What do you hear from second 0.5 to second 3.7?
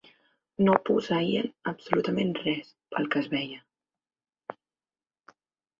No posseïen absolutament res, pel que es veia